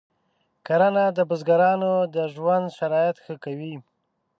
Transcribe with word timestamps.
کرنه 0.65 1.03
د 1.17 1.19
بزګرانو 1.29 1.93
د 2.15 2.17
ژوند 2.33 2.65
شرایط 2.77 3.17
ښه 3.23 3.35
کوي. 3.43 3.75